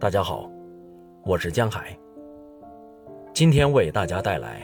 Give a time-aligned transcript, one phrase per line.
[0.00, 0.48] 大家好，
[1.24, 1.98] 我是江海。
[3.34, 4.62] 今天为大家带来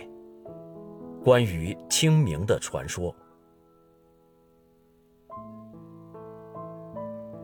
[1.24, 3.12] 关于清明的传说。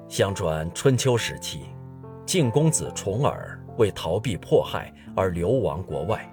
[0.08, 1.64] 相传春秋时期，
[2.24, 6.32] 晋公子重耳为逃避迫害而流亡国外。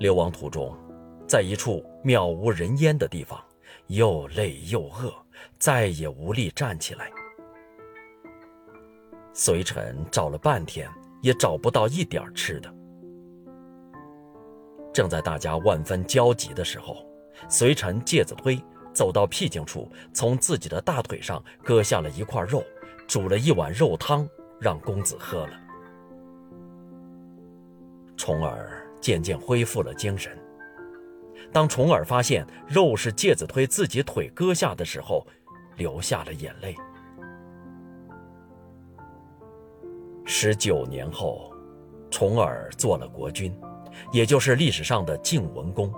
[0.00, 0.76] 流亡途中，
[1.28, 3.40] 在一处渺无人烟的地方，
[3.86, 5.14] 又累又饿，
[5.60, 7.08] 再也无力站起来。
[9.38, 10.88] 随臣找了半天，
[11.20, 12.74] 也找不到一点吃的。
[14.94, 17.06] 正在大家万分焦急的时候，
[17.46, 18.58] 随臣介子推
[18.94, 22.64] 走到僻静处，从自己的大腿上割下了一块肉，
[23.06, 24.26] 煮了一碗肉汤，
[24.58, 25.52] 让公子喝了。
[28.16, 30.34] 重耳渐渐恢复了精神。
[31.52, 35.26] 当重耳发现肉是介子推自己腿割下的时候，
[35.76, 36.74] 流下了眼泪。
[40.28, 41.52] 十九年后，
[42.10, 43.56] 重耳做了国君，
[44.12, 45.90] 也就是历史上的晋文公。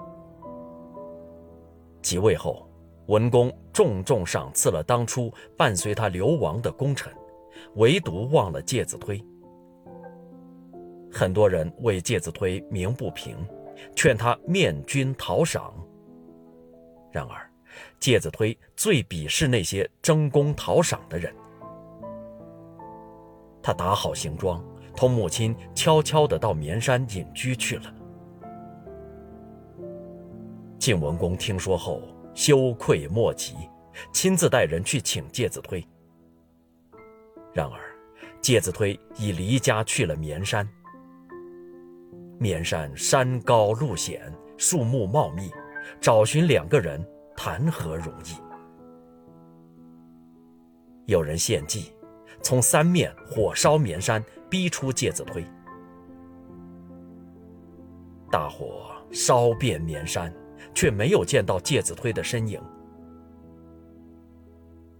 [2.02, 2.68] 即位后，
[3.06, 7.10] 文公重重赏赐了当初伴随他流亡的功臣，
[7.76, 9.18] 唯独忘了介子推。
[11.10, 13.34] 很多人为介子推鸣不平，
[13.96, 15.72] 劝他面君讨赏。
[17.10, 17.50] 然而，
[17.98, 21.34] 介子推最鄙视那些争功讨赏的人。
[23.62, 24.64] 他打好行装，
[24.94, 27.94] 同母亲悄悄地到绵山隐居去了。
[30.78, 32.02] 晋文公听说后，
[32.34, 33.54] 羞愧莫及，
[34.12, 35.86] 亲自带人去请介子推。
[37.52, 37.80] 然而，
[38.40, 40.66] 介子推已离家去了绵山。
[42.38, 45.50] 绵山山高路险，树木茂密，
[46.00, 47.04] 找寻两个人
[47.36, 48.36] 谈何容易？
[51.06, 51.92] 有人献计。
[52.42, 55.44] 从三面火烧绵山，逼出介子推。
[58.30, 60.34] 大火烧遍绵山，
[60.74, 62.60] 却没有见到介子推的身影。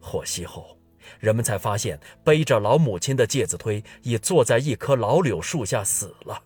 [0.00, 0.78] 火熄后，
[1.20, 6.42] 人们才发现背着老母亲的介子推已坐在一棵老柳树下死了。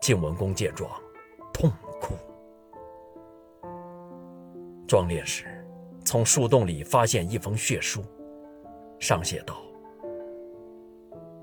[0.00, 0.90] 晋文公见状，
[1.52, 1.70] 痛
[2.00, 2.14] 哭。
[4.86, 5.64] 壮烈时，
[6.04, 8.04] 从树洞里发现一封血书。
[9.02, 9.60] 上写道：“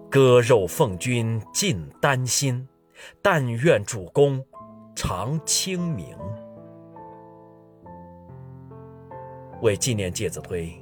[0.09, 2.65] 割肉奉君尽丹心，
[3.21, 4.43] 但愿主公
[4.95, 6.17] 常清明。”
[9.61, 10.73] 为纪念介子推，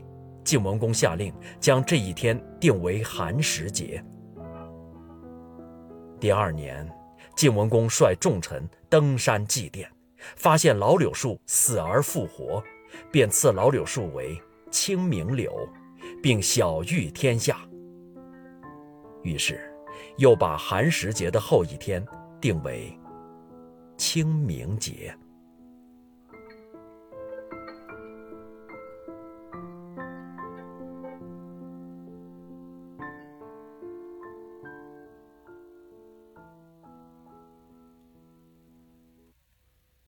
[0.43, 4.03] 晋文公下令将这一天定为寒食节。
[6.19, 6.88] 第二年，
[7.35, 9.88] 晋文公率众臣登山祭奠，
[10.35, 12.63] 发现老柳树死而复活，
[13.11, 14.39] 便赐老柳树为
[14.69, 15.67] 清明柳。
[16.22, 17.59] 并晓谕天下。
[19.23, 19.59] 于是，
[20.18, 22.06] 又把寒食节的后一天
[22.40, 22.97] 定为
[23.97, 25.13] 清明节。